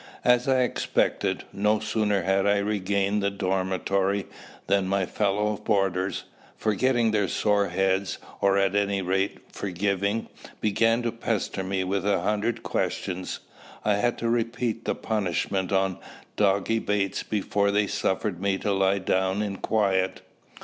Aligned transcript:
As 0.25 0.47
I 0.47 0.63
expected, 0.63 1.43
no 1.53 1.79
sooner 1.79 2.23
had 2.23 2.47
I 2.47 2.57
regained 2.57 3.21
the 3.21 3.29
dormitory 3.29 4.25
than 4.65 4.87
my 4.87 5.05
fellow 5.05 5.57
boarders 5.57 6.23
forgetting 6.57 7.11
their 7.11 7.27
sore 7.27 7.67
heads, 7.69 8.17
or, 8.39 8.57
at 8.57 8.73
any 8.75 9.03
rate, 9.03 9.37
forgiving 9.51 10.27
began 10.59 11.03
to 11.03 11.11
pester 11.11 11.63
me 11.63 11.83
with 11.83 12.03
a 12.03 12.21
hundred 12.21 12.63
questions. 12.63 13.41
I 13.85 13.97
had 13.97 14.17
to 14.17 14.27
repeat 14.31 14.85
the 14.85 14.95
punishment 14.95 15.71
on 15.71 15.99
Doggy 16.35 16.79
Bates 16.79 17.21
before 17.21 17.69
they 17.69 17.85
suffered 17.85 18.41
me 18.41 18.57
to 18.57 18.73
lie 18.73 18.97
down 18.97 19.43
in 19.43 19.57
quiet. 19.57 20.21